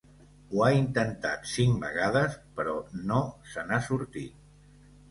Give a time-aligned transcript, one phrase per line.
[0.53, 2.75] Ho ha intentat cinc vegades però
[3.13, 3.21] no
[3.55, 4.79] se n’ha sortit.